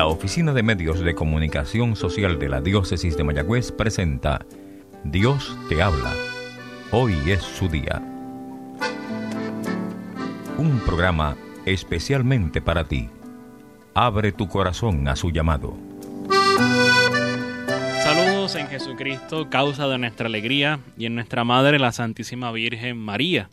[0.00, 4.46] La Oficina de Medios de Comunicación Social de la Diócesis de Mayagüez presenta
[5.04, 6.14] Dios te habla.
[6.90, 8.00] Hoy es su día.
[10.56, 11.36] Un programa
[11.66, 13.10] especialmente para ti.
[13.92, 15.76] Abre tu corazón a su llamado.
[18.02, 23.50] Saludos en Jesucristo, causa de nuestra alegría, y en nuestra Madre la Santísima Virgen María.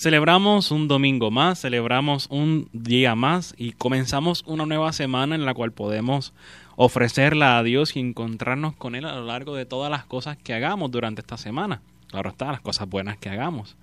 [0.00, 5.52] Celebramos un domingo más, celebramos un día más y comenzamos una nueva semana en la
[5.52, 6.32] cual podemos
[6.76, 10.54] ofrecerla a Dios y encontrarnos con Él a lo largo de todas las cosas que
[10.54, 11.82] hagamos durante esta semana.
[12.06, 13.76] Claro está, las cosas buenas que hagamos.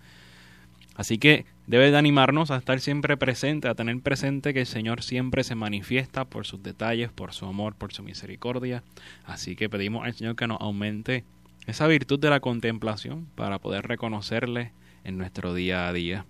[0.95, 5.03] Así que debe de animarnos a estar siempre presente, a tener presente que el Señor
[5.03, 8.81] siempre se manifiesta por sus detalles, por su amor, por su misericordia.
[9.23, 11.25] Así que pedimos al Señor que nos aumente
[11.67, 14.71] esa virtud de la contemplación para poder reconocerle
[15.03, 16.25] en nuestro día a día.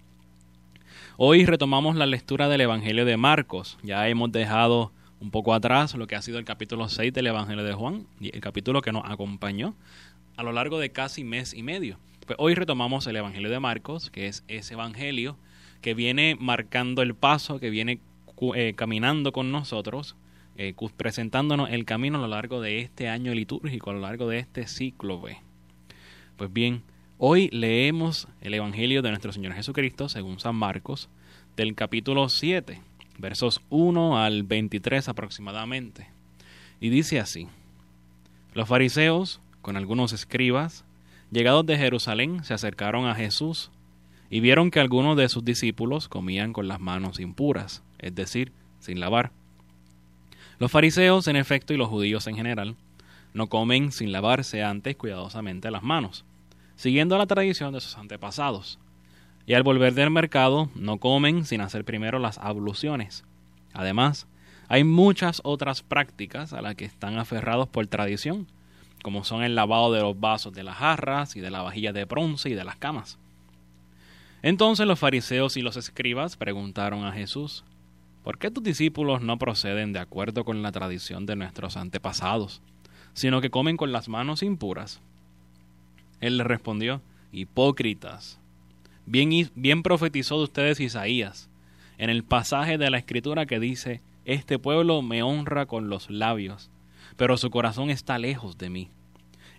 [1.16, 3.78] Hoy retomamos la lectura del Evangelio de Marcos.
[3.84, 7.64] Ya hemos dejado un poco atrás lo que ha sido el capítulo 6 del Evangelio
[7.64, 9.76] de Juan, el capítulo que nos acompañó
[10.38, 12.00] a lo largo de casi mes y medio.
[12.26, 15.38] Pues hoy retomamos el Evangelio de Marcos, que es ese Evangelio
[15.81, 18.00] que viene marcando el paso, que viene
[18.56, 20.16] eh, caminando con nosotros,
[20.58, 24.39] eh, presentándonos el camino a lo largo de este año litúrgico, a lo largo de
[24.39, 25.22] este ciclo.
[26.38, 26.83] Pues bien,
[27.19, 31.09] Hoy leemos el Evangelio de nuestro Señor Jesucristo según San Marcos,
[31.55, 32.80] del capítulo 7,
[33.17, 36.11] versos 1 al 23 aproximadamente.
[36.80, 37.47] Y dice así,
[38.53, 40.86] los fariseos, con algunos escribas,
[41.31, 43.71] llegados de Jerusalén, se acercaron a Jesús
[44.30, 48.99] y vieron que algunos de sus discípulos comían con las manos impuras, es decir, sin
[48.99, 49.31] lavar.
[50.59, 52.75] Los fariseos, en efecto, y los judíos en general,
[53.33, 56.25] no comen sin lavarse antes cuidadosamente las manos
[56.77, 58.80] siguiendo la tradición de sus antepasados.
[59.45, 63.25] Y al volver del mercado no comen sin hacer primero las abluciones.
[63.73, 64.27] Además,
[64.69, 68.47] hay muchas otras prácticas a las que están aferrados por tradición,
[69.03, 72.05] como son el lavado de los vasos de las jarras y de la vajilla de
[72.05, 73.17] bronce y de las camas.
[74.42, 77.64] Entonces los fariseos y los escribas preguntaron a Jesús,
[78.27, 82.61] ¿por qué tus discípulos no proceden de acuerdo con la tradición de nuestros antepasados,
[83.14, 84.99] sino que comen con las manos impuras?
[86.20, 87.02] Él le respondió,
[87.32, 88.38] hipócritas.
[89.05, 91.49] Bien, bien profetizó de ustedes Isaías
[91.98, 96.70] en el pasaje de la escritura que dice, este pueblo me honra con los labios,
[97.15, 98.89] pero su corazón está lejos de mí.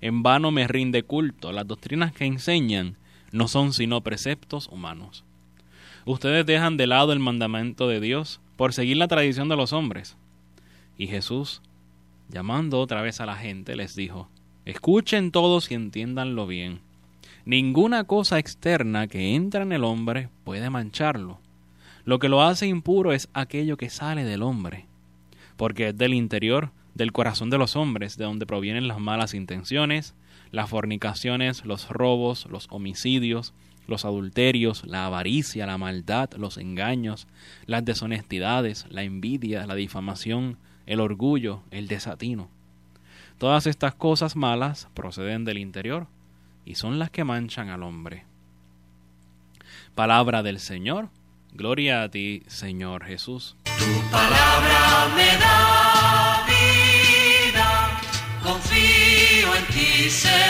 [0.03, 2.99] En vano me rinde culto, las doctrinas que enseñan
[3.33, 5.25] no son sino preceptos humanos.
[6.05, 10.17] Ustedes dejan de lado el mandamiento de Dios por seguir la tradición de los hombres.
[10.99, 11.63] Y Jesús,
[12.29, 14.29] llamando otra vez a la gente, les dijo,
[14.65, 16.81] Escuchen todos y entiéndanlo bien.
[17.45, 21.39] Ninguna cosa externa que entra en el hombre puede mancharlo.
[22.05, 24.87] Lo que lo hace impuro es aquello que sale del hombre,
[25.57, 30.17] porque es del interior, del corazón de los hombres, de donde provienen las malas intenciones,
[30.51, 33.55] las fornicaciones, los robos, los homicidios,
[33.89, 37.27] los adulterios, la avaricia, la maldad, los engaños,
[37.67, 42.51] las deshonestidades, la envidia, la difamación, el orgullo, el desatino.
[43.39, 46.07] Todas estas cosas malas proceden del interior
[46.65, 48.25] y son las que manchan al hombre.
[49.95, 51.09] Palabra del Señor.
[51.53, 53.57] Gloria a ti, Señor Jesús.
[53.65, 58.01] Tu palabra me da vida,
[58.43, 60.48] confío en ti, Señor.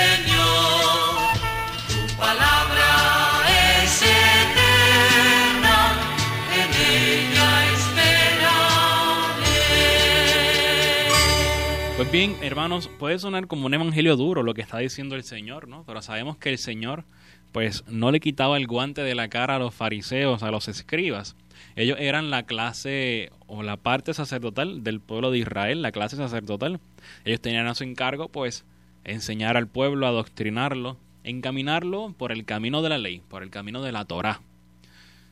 [11.99, 15.67] Pues bien, hermanos, puede sonar como un evangelio duro lo que está diciendo el Señor,
[15.67, 15.83] ¿no?
[15.85, 17.05] Pero sabemos que el Señor,
[17.51, 21.35] pues, no le quitaba el guante de la cara a los fariseos, a los escribas.
[21.75, 26.79] Ellos eran la clase o la parte sacerdotal del pueblo de Israel, la clase sacerdotal.
[27.25, 28.65] Ellos tenían a su encargo, pues,
[29.03, 33.91] enseñar al pueblo, adoctrinarlo, encaminarlo por el camino de la ley, por el camino de
[33.91, 34.41] la Torá.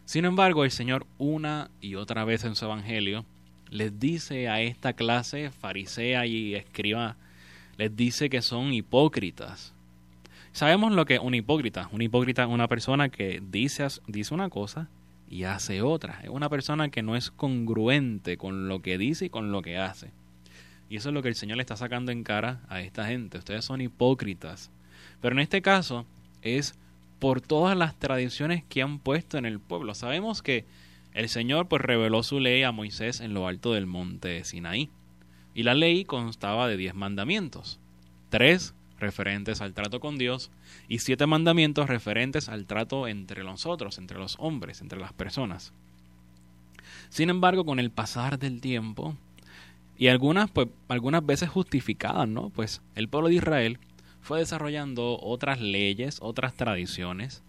[0.05, 3.25] Sin embargo, el Señor una y otra vez en su evangelio
[3.71, 7.17] les dice a esta clase farisea y escriba,
[7.77, 9.75] les dice que son hipócritas.
[10.53, 11.89] Sabemos lo que es un hipócrita.
[11.93, 14.89] Un hipócrita es una persona que dice, dice una cosa
[15.29, 16.21] y hace otra.
[16.23, 19.77] Es una persona que no es congruente con lo que dice y con lo que
[19.77, 20.11] hace.
[20.89, 23.39] Y eso es lo que el Señor le está sacando en cara a esta gente.
[23.39, 24.71] Ustedes son hipócritas.
[25.21, 26.07] Pero en este caso
[26.43, 26.79] es
[27.19, 29.95] por todas las tradiciones que han puesto en el pueblo.
[29.95, 30.65] Sabemos que
[31.17, 34.91] el Señor pues reveló su ley a Moisés en lo alto del monte Sinaí.
[35.55, 37.81] Y la ley constaba de diez mandamientos.
[38.29, 40.51] Tres referentes al trato con Dios
[40.89, 45.73] y siete mandamientos referentes al trato entre nosotros, entre los hombres, entre las personas.
[47.09, 49.17] Sin embargo, con el pasar del tiempo,
[49.97, 52.51] y algunas, pues, algunas veces justificadas, ¿no?
[52.51, 53.79] Pues el pueblo de Israel
[54.21, 57.43] fue desarrollando otras leyes, otras tradiciones,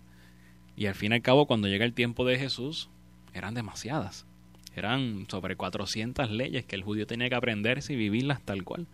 [0.77, 2.89] y al fin y al cabo, cuando llega el tiempo de Jesús,
[3.33, 4.25] eran demasiadas.
[4.75, 8.87] Eran sobre 400 leyes que el judío tenía que aprenderse y vivirlas tal cual.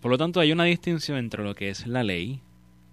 [0.00, 2.40] Por lo tanto, hay una distinción entre lo que es la ley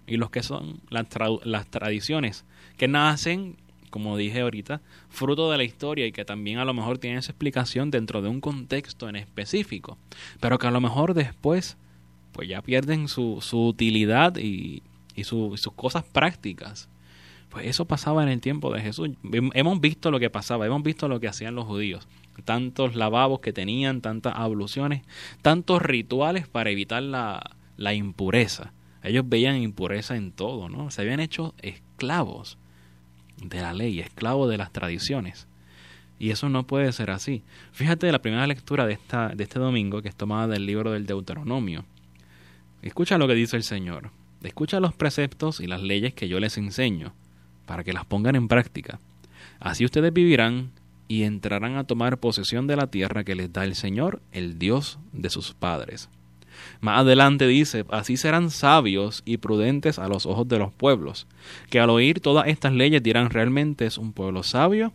[0.06, 1.06] y lo que son las,
[1.44, 2.44] las tradiciones,
[2.76, 3.56] que nacen
[3.94, 7.30] como dije ahorita, fruto de la historia y que también a lo mejor tiene esa
[7.30, 9.98] explicación dentro de un contexto en específico,
[10.40, 11.76] pero que a lo mejor después
[12.32, 14.82] pues ya pierden su, su utilidad y,
[15.14, 16.88] y sus cosas prácticas.
[17.54, 19.10] Pues eso pasaba en el tiempo de Jesús.
[19.22, 22.08] Hemos visto lo que pasaba, hemos visto lo que hacían los judíos.
[22.44, 25.02] Tantos lavabos que tenían, tantas abluciones,
[25.40, 28.72] tantos rituales para evitar la, la impureza.
[29.04, 30.90] Ellos veían impureza en todo, ¿no?
[30.90, 32.58] Se habían hecho esclavos
[33.40, 35.46] de la ley, esclavo de las tradiciones.
[36.18, 37.44] Y eso no puede ser así.
[37.70, 41.06] Fíjate la primera lectura de, esta, de este domingo, que es tomada del libro del
[41.06, 41.84] Deuteronomio.
[42.82, 44.10] Escucha lo que dice el Señor.
[44.42, 47.14] Escucha los preceptos y las leyes que yo les enseño,
[47.66, 48.98] para que las pongan en práctica.
[49.60, 50.70] Así ustedes vivirán
[51.08, 54.98] y entrarán a tomar posesión de la tierra que les da el Señor, el Dios
[55.12, 56.08] de sus padres.
[56.80, 61.26] Más adelante dice, así serán sabios y prudentes a los ojos de los pueblos,
[61.70, 64.92] que al oír todas estas leyes dirán realmente es un pueblo sabio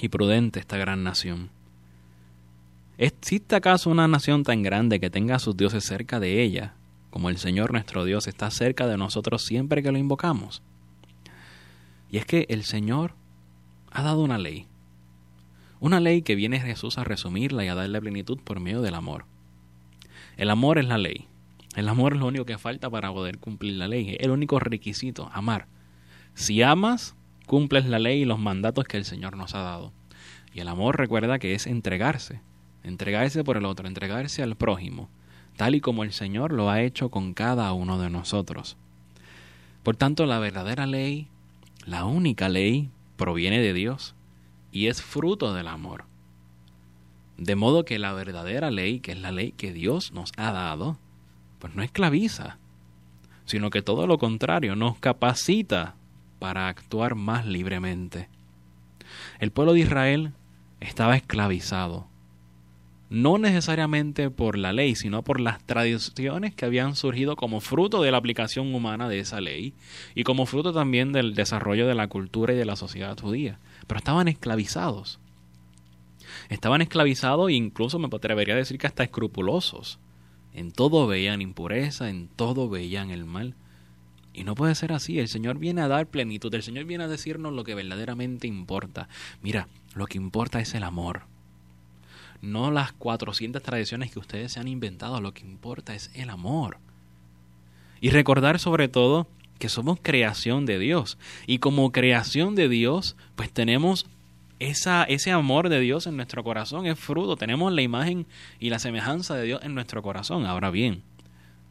[0.00, 1.50] y prudente esta gran nación.
[2.96, 6.74] ¿Existe acaso una nación tan grande que tenga a sus dioses cerca de ella,
[7.10, 10.62] como el Señor nuestro Dios está cerca de nosotros siempre que lo invocamos?
[12.14, 13.16] Y es que el Señor
[13.90, 14.68] ha dado una ley,
[15.80, 19.24] una ley que viene Jesús a resumirla y a darle plenitud por medio del amor.
[20.36, 21.26] El amor es la ley.
[21.74, 24.10] El amor es lo único que falta para poder cumplir la ley.
[24.10, 25.66] Es el único requisito, amar.
[26.34, 27.16] Si amas,
[27.46, 29.92] cumples la ley y los mandatos que el Señor nos ha dado.
[30.52, 32.40] Y el amor recuerda que es entregarse,
[32.84, 35.10] entregarse por el otro, entregarse al prójimo,
[35.56, 38.76] tal y como el Señor lo ha hecho con cada uno de nosotros.
[39.82, 41.28] Por tanto, la verdadera ley,
[41.86, 44.14] la única ley, proviene de Dios
[44.72, 46.04] y es fruto del amor.
[47.36, 50.98] De modo que la verdadera ley, que es la ley que Dios nos ha dado,
[51.58, 52.58] pues no esclaviza,
[53.44, 55.94] sino que todo lo contrario, nos capacita
[56.38, 58.28] para actuar más libremente.
[59.38, 60.32] El pueblo de Israel
[60.80, 62.06] estaba esclavizado,
[63.10, 68.10] no necesariamente por la ley, sino por las tradiciones que habían surgido como fruto de
[68.10, 69.74] la aplicación humana de esa ley
[70.14, 73.58] y como fruto también del desarrollo de la cultura y de la sociedad judía.
[73.86, 75.20] Pero estaban esclavizados.
[76.48, 79.98] Estaban esclavizados e incluso me atrevería a decir que hasta escrupulosos.
[80.52, 83.54] En todo veían impureza, en todo veían el mal.
[84.32, 85.18] Y no puede ser así.
[85.18, 86.52] El Señor viene a dar plenitud.
[86.54, 89.08] El Señor viene a decirnos lo que verdaderamente importa.
[89.42, 91.33] Mira, lo que importa es el amor.
[92.44, 95.20] No las 400 tradiciones que ustedes se han inventado.
[95.20, 96.76] Lo que importa es el amor.
[98.00, 99.26] Y recordar sobre todo
[99.58, 101.16] que somos creación de Dios.
[101.46, 104.06] Y como creación de Dios, pues tenemos
[104.58, 107.36] esa, ese amor de Dios en nuestro corazón es fruto.
[107.36, 108.26] Tenemos la imagen
[108.60, 110.44] y la semejanza de Dios en nuestro corazón.
[110.44, 111.02] Ahora bien,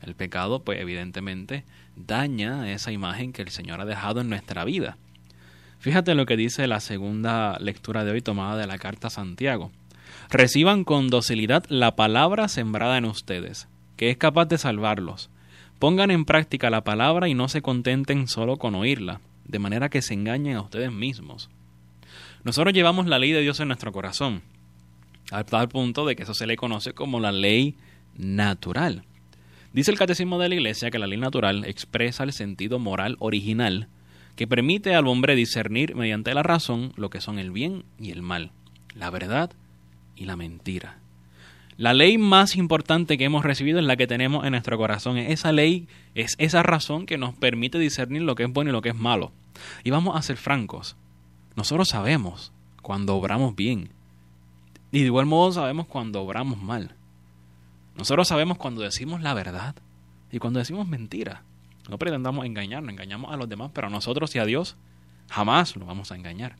[0.02, 1.66] el pecado, pues evidentemente,
[1.96, 4.98] daña esa imagen que el Señor ha dejado en nuestra vida.
[5.78, 9.70] Fíjate lo que dice la segunda lectura de hoy tomada de la carta a Santiago.
[10.30, 13.68] Reciban con docilidad la palabra sembrada en ustedes,
[13.98, 15.30] que es capaz de salvarlos.
[15.80, 20.02] Pongan en práctica la palabra y no se contenten solo con oírla, de manera que
[20.02, 21.50] se engañen a ustedes mismos.
[22.44, 24.42] Nosotros llevamos la ley de Dios en nuestro corazón,
[25.32, 27.76] al tal punto de que eso se le conoce como la ley
[28.18, 29.04] natural.
[29.72, 33.88] Dice el Catecismo de la Iglesia que la ley natural expresa el sentido moral original
[34.36, 38.22] que permite al hombre discernir mediante la razón lo que son el bien y el
[38.22, 38.52] mal,
[38.96, 39.52] la verdad
[40.16, 40.98] y la mentira.
[41.78, 45.18] La ley más importante que hemos recibido es la que tenemos en nuestro corazón.
[45.18, 48.82] Esa ley es esa razón que nos permite discernir lo que es bueno y lo
[48.82, 49.32] que es malo.
[49.84, 50.96] Y vamos a ser francos.
[51.56, 52.52] Nosotros sabemos
[52.82, 53.90] cuando obramos bien.
[54.92, 56.96] Y de igual modo sabemos cuando obramos mal.
[57.98, 59.76] Nosotros sabemos cuando decimos la verdad
[60.32, 61.44] y cuando decimos mentira.
[61.90, 64.78] No pretendamos engañarnos, engañamos a los demás, pero a nosotros y a Dios
[65.30, 66.56] jamás lo vamos a engañar.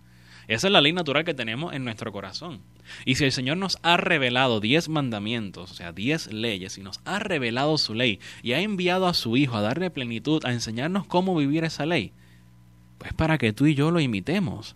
[0.48, 2.60] Esa es la ley natural que tenemos en nuestro corazón.
[3.06, 7.00] Y si el Señor nos ha revelado diez mandamientos, o sea, diez leyes, y nos
[7.06, 11.06] ha revelado su ley, y ha enviado a su Hijo a darle plenitud, a enseñarnos
[11.06, 12.12] cómo vivir esa ley,
[12.98, 14.76] pues para que tú y yo lo imitemos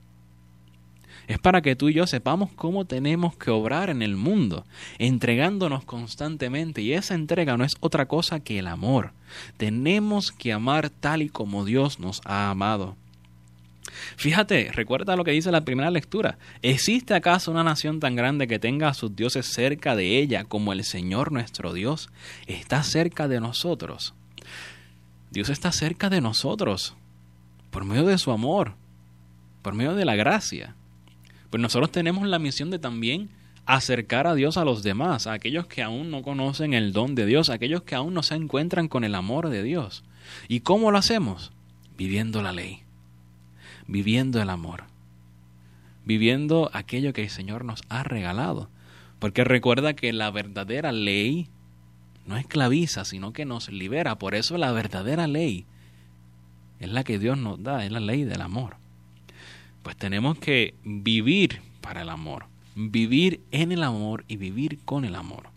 [1.27, 4.65] es para que tú y yo sepamos cómo tenemos que obrar en el mundo,
[4.97, 6.81] entregándonos constantemente.
[6.81, 9.11] Y esa entrega no es otra cosa que el amor.
[9.57, 12.95] Tenemos que amar tal y como Dios nos ha amado.
[14.15, 16.37] Fíjate, recuerda lo que dice la primera lectura.
[16.61, 20.73] ¿Existe acaso una nación tan grande que tenga a sus dioses cerca de ella como
[20.73, 22.09] el Señor nuestro Dios
[22.45, 24.13] está cerca de nosotros?
[25.31, 26.95] Dios está cerca de nosotros
[27.69, 28.75] por medio de su amor,
[29.61, 30.75] por medio de la gracia.
[31.49, 33.29] Pues nosotros tenemos la misión de también
[33.65, 37.25] acercar a Dios a los demás, a aquellos que aún no conocen el don de
[37.25, 40.03] Dios, a aquellos que aún no se encuentran con el amor de Dios.
[40.47, 41.51] ¿Y cómo lo hacemos?
[41.97, 42.86] Viviendo la ley
[43.87, 44.83] viviendo el amor,
[46.05, 48.69] viviendo aquello que el Señor nos ha regalado.
[49.19, 51.47] Porque recuerda que la verdadera ley
[52.27, 54.19] no esclaviza, sino que nos libera.
[54.19, 55.65] Por eso la verdadera ley
[56.79, 58.77] es la que Dios nos da, es la ley del amor.
[59.81, 65.15] Pues tenemos que vivir para el amor, vivir en el amor y vivir con el
[65.15, 65.49] amor.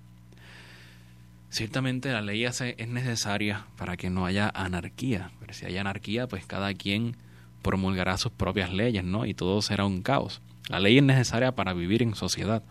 [1.50, 6.46] Ciertamente la ley es necesaria para que no haya anarquía, pero si hay anarquía, pues
[6.46, 7.16] cada quien
[7.62, 9.26] promulgará sus propias leyes, ¿no?
[9.26, 10.40] Y todo será un caos.
[10.68, 12.62] La ley es necesaria para vivir en sociedad.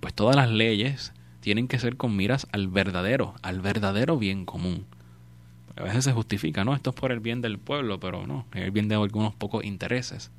[0.00, 4.86] Pues todas las leyes tienen que ser con miras al verdadero, al verdadero bien común.
[5.76, 6.74] A veces se justifica, ¿no?
[6.74, 9.64] Esto es por el bien del pueblo, pero no, es el bien de algunos pocos
[9.64, 10.30] intereses.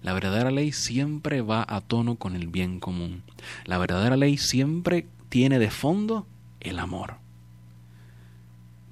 [0.00, 3.22] La verdadera ley siempre va a tono con el bien común.
[3.64, 6.26] La verdadera ley siempre tiene de fondo
[6.60, 7.16] el amor.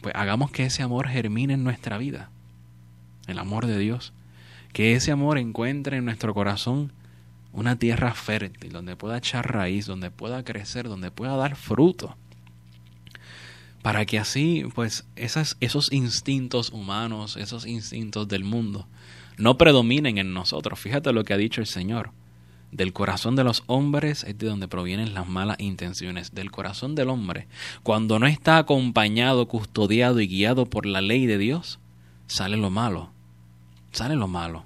[0.02, 2.30] Pues hagamos que ese amor germine en nuestra vida.
[3.26, 4.12] El amor de Dios
[4.76, 6.92] que ese amor encuentre en nuestro corazón
[7.54, 12.14] una tierra fértil, donde pueda echar raíz, donde pueda crecer, donde pueda dar fruto.
[13.80, 18.86] Para que así, pues, esos instintos humanos, esos instintos del mundo,
[19.38, 20.78] no predominen en nosotros.
[20.78, 22.10] Fíjate lo que ha dicho el Señor.
[22.70, 26.34] Del corazón de los hombres es de donde provienen las malas intenciones.
[26.34, 27.48] Del corazón del hombre,
[27.82, 31.78] cuando no está acompañado, custodiado y guiado por la ley de Dios,
[32.26, 33.15] sale lo malo
[33.96, 34.64] sale lo malo.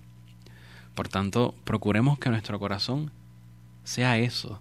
[0.94, 3.12] Por tanto, procuremos que nuestro corazón
[3.84, 4.60] sea eso,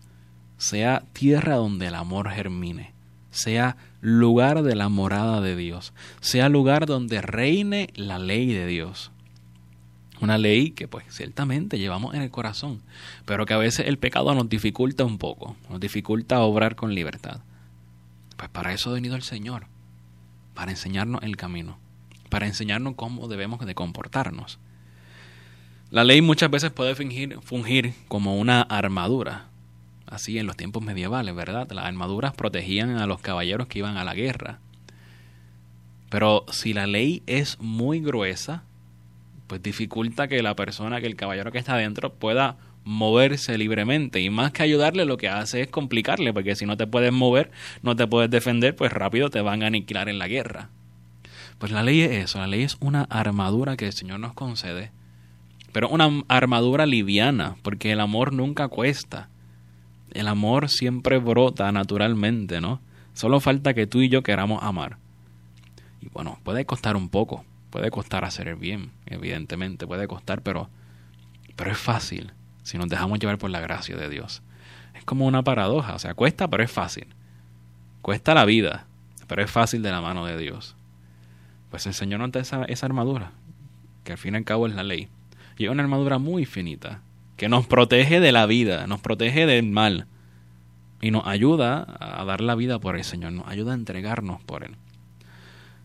[0.58, 2.94] sea tierra donde el amor germine,
[3.32, 9.12] sea lugar de la morada de Dios, sea lugar donde reine la ley de Dios.
[10.22, 12.82] Una ley que pues ciertamente llevamos en el corazón,
[13.26, 17.40] pero que a veces el pecado nos dificulta un poco, nos dificulta obrar con libertad.
[18.38, 19.66] Pues para eso ha venido el Señor,
[20.54, 21.80] para enseñarnos el camino
[22.30, 24.60] para enseñarnos cómo debemos de comportarnos.
[25.92, 29.48] La ley muchas veces puede fingir, fungir como una armadura,
[30.06, 31.68] así en los tiempos medievales, ¿verdad?
[31.72, 34.60] Las armaduras protegían a los caballeros que iban a la guerra.
[36.10, 38.64] Pero si la ley es muy gruesa,
[39.48, 44.30] pues dificulta que la persona, que el caballero que está adentro pueda moverse libremente y
[44.30, 47.96] más que ayudarle lo que hace es complicarle porque si no te puedes mover, no
[47.96, 50.70] te puedes defender, pues rápido te van a aniquilar en la guerra.
[51.60, 54.92] Pues la ley es eso, la ley es una armadura que el Señor nos concede,
[55.74, 59.28] pero una armadura liviana, porque el amor nunca cuesta.
[60.12, 62.80] El amor siempre brota naturalmente, ¿no?
[63.14, 64.98] Solo falta que tú y yo queramos amar.
[66.02, 70.70] Y bueno, puede costar un poco, puede costar hacer el bien, evidentemente, puede costar, pero,
[71.58, 72.32] pero es fácil
[72.64, 74.42] si nos dejamos llevar por la gracia de Dios.
[74.96, 77.08] Es como una paradoja, o sea, cuesta, pero es fácil.
[78.02, 78.86] Cuesta la vida,
[79.28, 80.78] pero es fácil de la mano de Dios
[81.70, 83.32] pues el Señor nos da esa, armadura,
[84.04, 85.08] que al fin y al cabo es la ley.
[85.58, 87.02] Y es una armadura muy finita,
[87.38, 90.08] que nos protege de la vida, nos protege del mal,
[91.02, 94.64] y nos ayuda a dar la vida por el Señor, nos ayuda a entregarnos por
[94.64, 94.76] Él.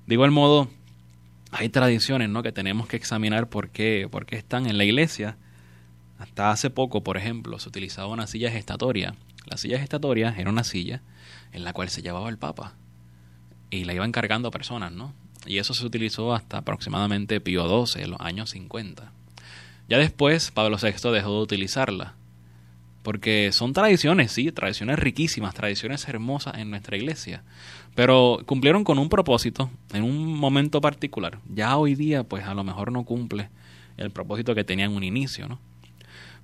[0.06, 0.68] De igual modo,
[1.50, 2.42] hay tradiciones ¿no?
[2.42, 5.36] que tenemos que examinar por qué, por qué están en la iglesia.
[6.18, 9.14] Hasta hace poco, por ejemplo, se utilizaba una silla gestatoria.
[9.46, 11.02] La silla gestatoria era una silla
[11.52, 12.74] en la cual se llevaba el Papa
[13.70, 15.12] y la iban cargando personas, ¿no?
[15.46, 19.12] Y eso se utilizó hasta aproximadamente Pío XII, en los años 50.
[19.88, 22.14] Ya después Pablo VI dejó de utilizarla,
[23.02, 27.42] porque son tradiciones, sí, tradiciones riquísimas, tradiciones hermosas en nuestra iglesia,
[27.94, 31.38] pero cumplieron con un propósito en un momento particular.
[31.48, 33.50] Ya hoy día, pues a lo mejor no cumple
[33.98, 35.60] el propósito que tenía en un inicio, ¿no?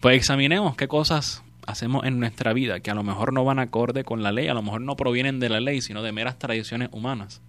[0.00, 4.04] Pues examinemos qué cosas hacemos en nuestra vida que a lo mejor no van acorde
[4.04, 6.88] con la ley, a lo mejor no provienen de la ley, sino de meras tradiciones
[6.92, 7.42] humanas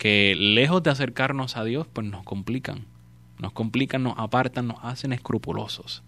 [0.00, 2.86] que lejos de acercarnos a Dios, pues nos complican.
[3.38, 6.02] Nos complican, nos apartan, nos hacen escrupulosos.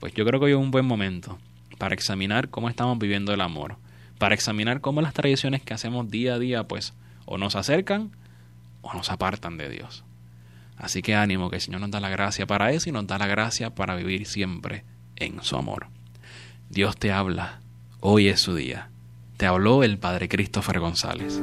[0.00, 1.38] Pues yo creo que hoy es un buen momento
[1.76, 3.76] para examinar cómo estamos viviendo el amor,
[4.16, 6.94] para examinar cómo las tradiciones que hacemos día a día, pues,
[7.26, 8.12] o nos acercan
[8.80, 10.04] o nos apartan de Dios.
[10.78, 13.18] Así que ánimo, que el Señor nos da la gracia para eso y nos da
[13.18, 14.84] la gracia para vivir siempre
[15.16, 15.88] en su amor.
[16.70, 17.60] Dios te habla,
[18.00, 18.88] hoy es su día.
[19.36, 21.42] Te habló el Padre Christopher González.